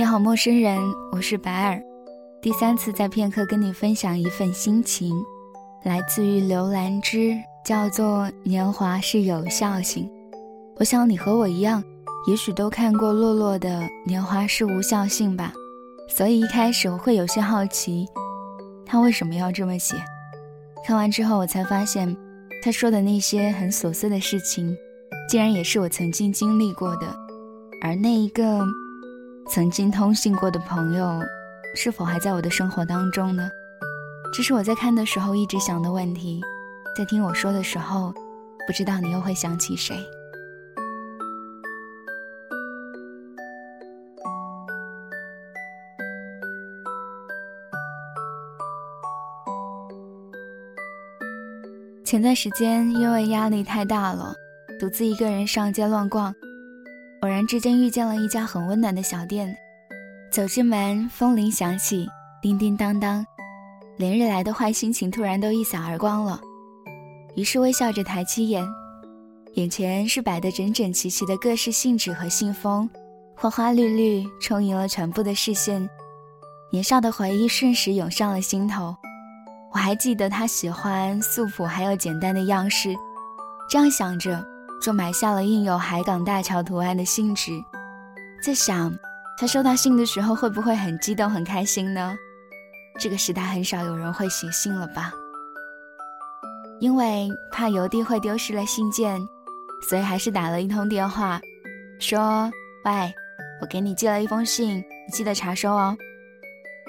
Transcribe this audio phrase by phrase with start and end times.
[0.00, 0.80] 你好，陌生人，
[1.12, 1.78] 我是白尔，
[2.40, 5.14] 第三次在片刻跟你分享一份心情，
[5.84, 10.10] 来自于刘兰芝，叫做“年华是有效性”。
[10.80, 11.84] 我想你和我一样，
[12.26, 13.68] 也许都看过洛洛的
[14.06, 15.52] 《年华是无效性》吧，
[16.08, 18.08] 所以一开始我会有些好奇，
[18.86, 19.96] 他为什么要这么写。
[20.82, 22.16] 看完之后，我才发现，
[22.62, 24.74] 他说的那些很琐碎的事情，
[25.28, 27.14] 竟然也是我曾经经历过的，
[27.82, 28.64] 而那一个。
[29.52, 31.20] 曾经通信过的朋友，
[31.74, 33.50] 是否还在我的生活当中呢？
[34.32, 36.40] 这是我在看的时候一直想的问题。
[36.96, 38.14] 在听我说的时候，
[38.64, 39.96] 不知道你又会想起谁？
[52.04, 54.32] 前段时间因为压力太大了，
[54.78, 56.32] 独自一个人上街乱逛。
[57.40, 59.56] 然之间遇见了一家很温暖的小店，
[60.30, 62.06] 走进门，风铃响起，
[62.42, 63.24] 叮叮当当，
[63.96, 66.38] 连日来的坏心情突然都一扫而光了。
[67.36, 68.62] 于是微笑着抬起眼，
[69.54, 72.86] 眼前是摆得整整齐齐的各式信纸和信封，
[73.34, 75.88] 花花绿绿，充盈了全部的视线。
[76.70, 78.94] 年少的回忆瞬时涌上了心头。
[79.72, 82.94] 我还记得他喜欢素朴还有简单的样式，
[83.70, 84.46] 这样想着。
[84.80, 87.52] 就买下了印有海港大桥图案的信纸，
[88.42, 88.90] 在想，
[89.38, 92.16] 他收到信的时候会不会很激动、很开心呢？
[92.98, 95.12] 这个时代很少有人会写信了吧？
[96.80, 99.20] 因为怕邮递会丢失了信件，
[99.86, 101.38] 所以还是打了一通电话，
[101.98, 102.50] 说
[102.86, 103.12] ：“喂，
[103.60, 105.94] 我给你寄了一封信，你记得查收哦。”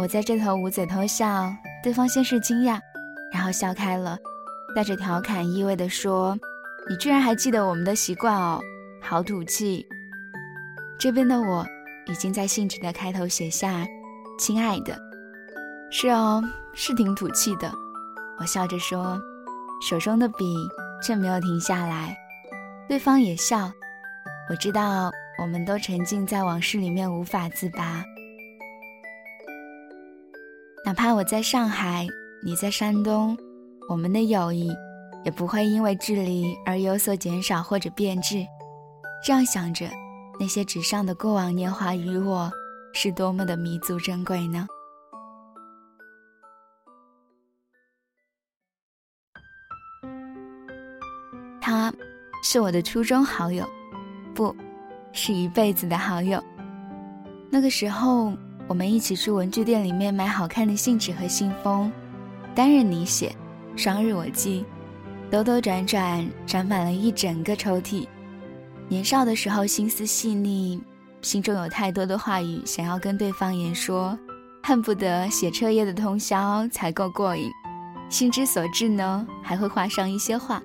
[0.00, 2.80] 我在这头捂嘴偷笑，对方先是惊讶，
[3.30, 4.18] 然后笑开了，
[4.74, 6.34] 带着调侃意味的说。
[6.88, 8.60] 你居然还记得我们的习惯哦，
[9.00, 9.86] 好土气！
[10.98, 11.66] 这边的我
[12.06, 13.86] 已经在信纸的开头写下
[14.38, 14.94] “亲爱的”，
[15.90, 17.72] 是哦，是挺土气的。
[18.38, 19.18] 我笑着说，
[19.88, 20.54] 手中的笔
[21.02, 22.14] 却没有停下来。
[22.86, 23.72] 对方也笑。
[24.50, 28.04] 我知道，我们都沉浸在往事里面无法自拔。
[30.84, 32.06] 哪怕我在上海，
[32.44, 33.34] 你在山东，
[33.88, 34.70] 我们的友谊。
[35.24, 38.46] 也不会因为距离而有所减少或者变质。
[39.24, 39.88] 这样想着，
[40.38, 42.50] 那些纸上的过往年华与我，
[42.92, 44.66] 是多么的弥足珍贵呢？
[51.60, 51.90] 他，
[52.42, 53.66] 是我的初中好友，
[54.34, 54.54] 不，
[55.12, 56.42] 是一辈子的好友。
[57.50, 58.34] 那个时候，
[58.68, 61.90] 我们一起去文具店里面买好看的信纸和信封，
[62.54, 63.34] 单日你写，
[63.74, 64.66] 双日我寄。
[65.30, 68.06] 兜兜转转，沾满了一整个抽屉。
[68.88, 70.80] 年少的时候，心思细腻，
[71.22, 74.16] 心中有太多的话语想要跟对方言说，
[74.62, 77.50] 恨不得写彻夜的通宵才够过瘾。
[78.10, 80.62] 心之所至呢，还会画上一些画，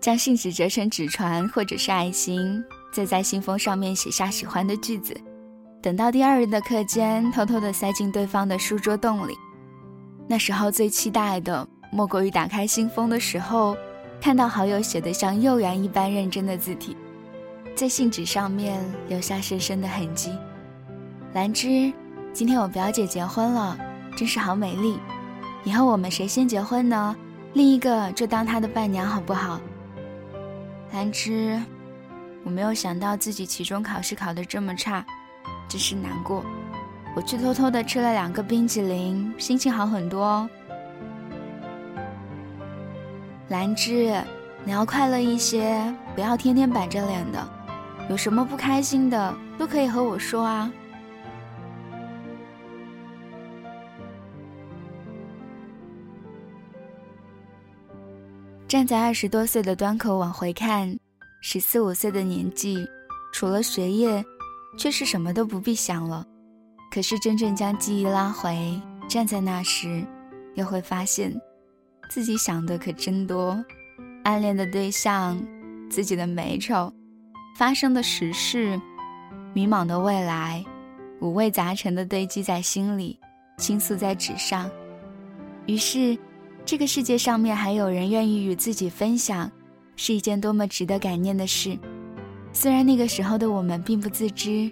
[0.00, 5.16] 将信纸折成纸船或者是爱心，再在信封上面写下喜欢的句子，
[5.80, 9.32] 等到第二日的课间，偷偷的塞进对方的书桌洞里。
[10.28, 13.74] 那时候最期待的，莫过于打开信封的时候。
[14.22, 16.96] 看到好友写的像幼园一般认真的字体，
[17.74, 20.30] 在信纸上面留下深深的痕迹。
[21.32, 21.92] 兰芝，
[22.32, 23.76] 今天我表姐结婚了，
[24.16, 24.96] 真是好美丽。
[25.64, 27.16] 以后我们谁先结婚呢？
[27.54, 29.60] 另一个就当她的伴娘好不好？
[30.92, 31.60] 兰芝，
[32.44, 35.04] 我没有想到自己期中考试考得这么差，
[35.68, 36.44] 真是难过。
[37.16, 40.48] 我去偷偷的吃了两个冰淇淋，心情好很多哦。
[43.52, 44.18] 兰芝，
[44.64, 47.48] 你要快乐一些，不要天天板着脸的。
[48.08, 50.72] 有什么不开心的，都可以和我说啊。
[58.66, 60.98] 站在二十多岁的端口往回看，
[61.42, 62.88] 十四五岁的年纪，
[63.34, 64.24] 除了学业，
[64.78, 66.24] 却是什么都不必想了。
[66.90, 70.02] 可是真正将记忆拉回，站在那时，
[70.54, 71.38] 又会发现。
[72.12, 73.58] 自己想的可真多，
[74.24, 75.42] 暗恋的对象，
[75.88, 76.92] 自己的美丑，
[77.56, 78.78] 发生的实事，
[79.54, 80.62] 迷茫的未来，
[81.22, 83.18] 五味杂陈的堆积在心里，
[83.56, 84.70] 倾诉在纸上。
[85.64, 86.14] 于是，
[86.66, 89.50] 这个世界上面还有人愿意与自己分享，
[89.96, 91.78] 是一件多么值得感念的事。
[92.52, 94.70] 虽然那个时候的我们并不自知，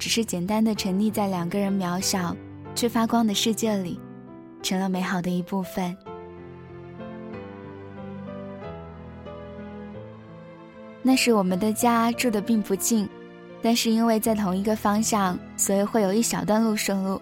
[0.00, 2.36] 只是简单的沉溺在两个人渺小
[2.74, 4.00] 却发光的世界里，
[4.64, 5.96] 成了美好的一部分。
[11.02, 13.08] 那时我们的家住的并不近，
[13.60, 17.20] 但是因为在同一个方向，所以会有一小段路顺路。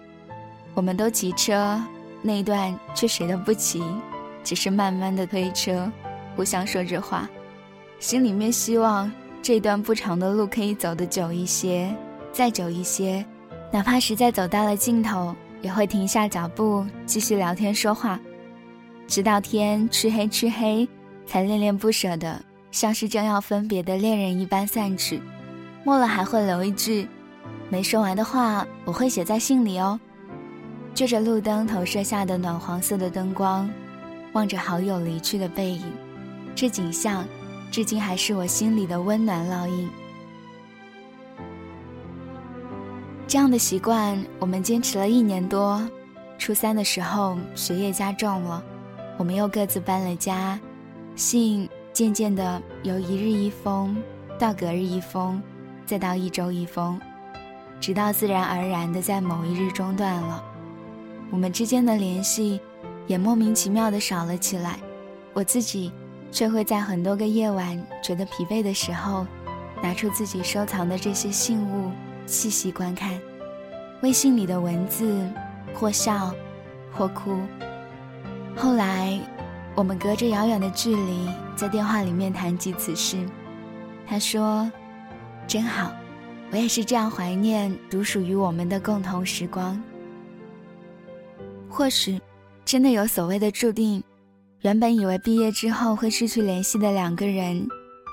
[0.73, 1.81] 我们都骑车，
[2.21, 3.83] 那一段却谁都不骑，
[4.43, 5.91] 只是慢慢的推车，
[6.35, 7.27] 互相说着话，
[7.99, 9.11] 心里面希望
[9.41, 11.93] 这段不长的路可以走得久一些，
[12.31, 13.25] 再久一些，
[13.71, 18.19] 哪怕实在走到了尽头，也会停下脚步继续聊天说话。
[19.07, 20.87] 直到天黢黑黢黑，
[21.25, 25.21] 才恋恋不舍的，像是正要分别的恋人一般散去。
[25.83, 27.07] 末了还会留一句
[27.69, 29.99] ：“没说完的话，我会写在信里哦。”
[30.93, 33.69] 就着路灯投射下的暖黄色的灯光，
[34.33, 35.83] 望着好友离去的背影，
[36.53, 37.25] 这景象，
[37.71, 39.89] 至今还是我心里的温暖烙印。
[43.25, 45.81] 这样的习惯，我们坚持了一年多。
[46.37, 48.61] 初三的时候，学业加重了。
[49.17, 50.59] 我们又各自搬了家，
[51.15, 51.69] 信
[52.01, 53.95] 渐渐的由一日一封
[54.39, 55.39] 到隔日一封，
[55.85, 56.99] 再到一周一封，
[57.79, 60.43] 直到自然而然的在某一日中断了。
[61.29, 62.59] 我们之间的联系
[63.05, 64.79] 也莫名其妙的少了起来。
[65.31, 65.91] 我自己
[66.31, 69.27] 却会在很多个夜晚觉得疲惫的时候，
[69.83, 71.91] 拿出自己收藏的这些信物，
[72.25, 73.11] 细细观看，
[74.01, 75.29] 微信里的文字，
[75.75, 76.33] 或笑，
[76.91, 77.37] 或哭。
[78.57, 79.19] 后来，
[79.75, 83.17] 我们隔着遥远的距离，在电话里面谈及此事。
[84.05, 84.69] 他说
[85.47, 85.91] ：“真好，
[86.51, 89.81] 我也是这样怀念独属于我们的共同时光。”
[91.69, 92.19] 或许，
[92.65, 94.03] 真的有所谓的注定。
[94.59, 97.65] 原本以为毕业之后会失去联系的两个人，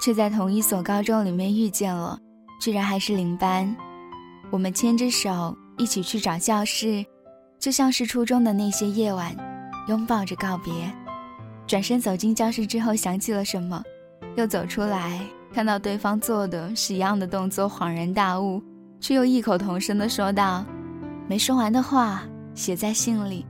[0.03, 2.19] 却在同一所高中里面遇见了，
[2.61, 3.77] 居然还是邻班。
[4.51, 7.05] 我们牵着手一起去找教室，
[7.59, 9.37] 就像是初中的那些夜晚。
[9.89, 10.73] 拥抱着告别，
[11.69, 13.85] 转身走进教室之后，想起了什么，
[14.37, 15.21] 又走出来，
[15.53, 18.63] 看到对方做的是一样的动作，恍然大悟，
[19.01, 20.65] 却又异口同声的说道
[21.29, 22.23] ：“没说完的话，
[22.55, 23.45] 写在信里。”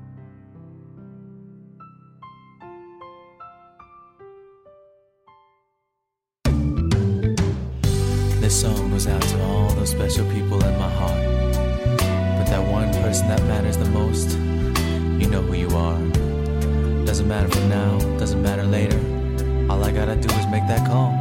[17.07, 18.99] Doesn't matter for now, doesn't matter later.
[19.69, 21.11] All I gotta do is make that call.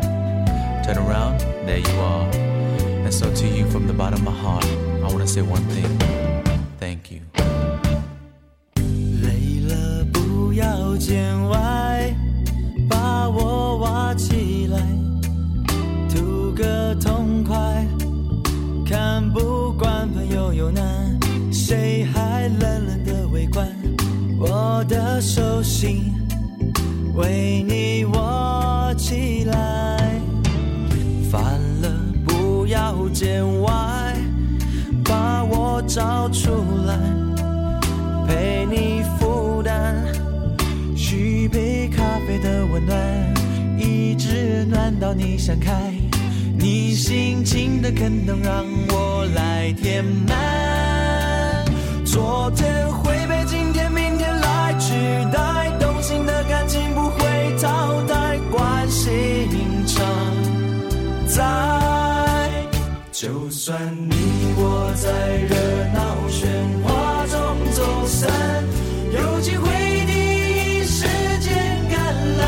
[0.85, 2.27] Turn around, there you are.
[3.05, 4.67] And so to you from the bottom of my heart,
[5.05, 5.91] I wanna say one thing.
[6.79, 7.21] Thank you.
[9.23, 12.15] 累了不要见外，
[12.89, 14.79] 把我挖起来，
[16.09, 17.87] 图个痛快。
[18.85, 21.16] 看不惯朋友有难，
[25.20, 26.14] 手心
[27.16, 30.22] 为你握起来，
[31.32, 31.44] 烦
[31.82, 31.90] 了
[32.26, 33.72] 不要见外，
[35.04, 36.52] 把我找出
[36.86, 36.96] 来，
[38.28, 39.96] 陪你负担，
[40.96, 43.34] 续杯咖啡的温暖，
[43.80, 45.94] 一直暖到你想开，
[46.58, 51.66] 你心情的坑洞让我来填满，
[52.06, 52.88] 昨天
[57.60, 59.50] 淘汰，关心
[59.86, 60.06] 常
[61.28, 61.44] 在。
[63.12, 64.16] 就算你
[64.58, 65.10] 我在
[65.50, 65.56] 热
[65.94, 66.46] 闹喧
[66.84, 67.36] 哗中
[67.72, 68.30] 走散，
[69.12, 69.66] 有机会
[70.06, 71.08] 第一时
[71.40, 71.50] 间
[71.90, 71.98] 赶
[72.38, 72.42] 来，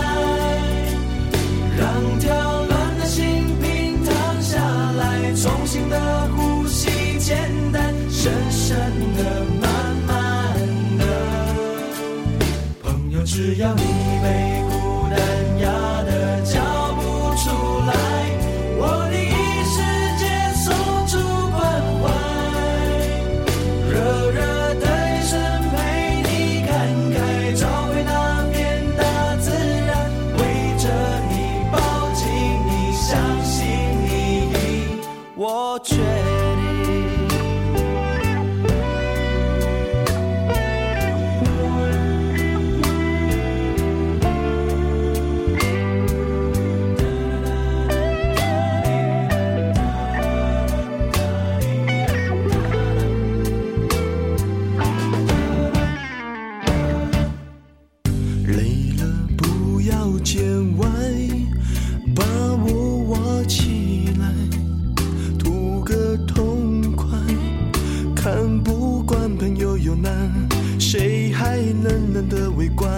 [1.75, 1.84] 让
[2.19, 2.27] 跳
[2.67, 3.25] 乱的心
[3.60, 5.98] 平躺下来，重新的
[6.38, 8.77] 呼吸，简单深深
[9.17, 9.24] 的。
[9.60, 9.67] 慢
[10.07, 10.13] 慢
[11.00, 11.03] 的。
[12.84, 13.81] 朋友只要你
[14.22, 14.68] 被
[60.00, 60.41] 不要见
[60.77, 60.88] 外，
[62.15, 62.24] 把
[62.63, 64.34] 我握起来，
[65.38, 67.18] 图个痛快，
[68.15, 70.32] 看不惯朋友有难，
[70.79, 72.89] 谁还冷冷的围观，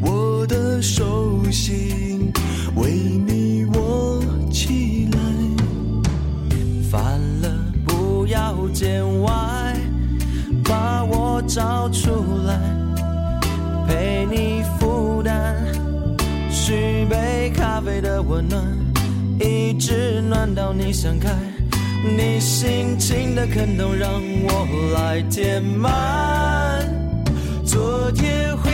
[0.00, 2.32] 我的手心
[2.76, 2.92] 为
[3.26, 4.22] 你握
[4.52, 5.18] 起来，
[6.88, 9.59] 烦了不要见外。
[18.22, 18.62] 温暖，
[19.40, 21.30] 一直暖到你想开，
[22.16, 26.86] 你心情的坑洞让我来填满，
[27.64, 28.70] 昨天回